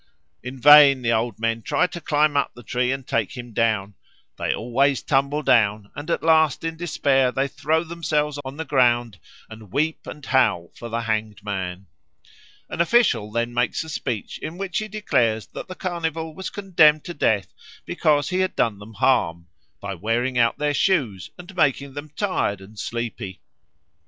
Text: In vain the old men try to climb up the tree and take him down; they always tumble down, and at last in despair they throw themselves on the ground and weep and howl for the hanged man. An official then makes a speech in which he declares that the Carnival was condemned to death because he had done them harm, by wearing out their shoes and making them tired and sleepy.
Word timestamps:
In 0.41 0.57
vain 0.59 1.03
the 1.03 1.11
old 1.13 1.37
men 1.39 1.61
try 1.61 1.85
to 1.85 2.01
climb 2.01 2.35
up 2.35 2.55
the 2.55 2.63
tree 2.63 2.91
and 2.91 3.05
take 3.05 3.37
him 3.37 3.53
down; 3.53 3.93
they 4.39 4.51
always 4.51 5.03
tumble 5.03 5.43
down, 5.43 5.91
and 5.95 6.09
at 6.09 6.23
last 6.23 6.63
in 6.63 6.75
despair 6.75 7.31
they 7.31 7.47
throw 7.47 7.83
themselves 7.83 8.39
on 8.43 8.57
the 8.57 8.65
ground 8.65 9.19
and 9.47 9.71
weep 9.71 10.07
and 10.07 10.25
howl 10.25 10.71
for 10.73 10.89
the 10.89 11.01
hanged 11.01 11.43
man. 11.43 11.85
An 12.67 12.81
official 12.81 13.29
then 13.31 13.53
makes 13.53 13.83
a 13.83 13.89
speech 13.89 14.39
in 14.39 14.57
which 14.57 14.79
he 14.79 14.87
declares 14.87 15.45
that 15.53 15.67
the 15.67 15.75
Carnival 15.75 16.33
was 16.33 16.49
condemned 16.49 17.03
to 17.03 17.13
death 17.13 17.53
because 17.85 18.29
he 18.29 18.39
had 18.39 18.55
done 18.55 18.79
them 18.79 18.95
harm, 18.95 19.49
by 19.79 19.93
wearing 19.93 20.35
out 20.35 20.57
their 20.57 20.73
shoes 20.73 21.29
and 21.37 21.55
making 21.55 21.93
them 21.93 22.09
tired 22.15 22.59
and 22.59 22.79
sleepy. 22.79 23.39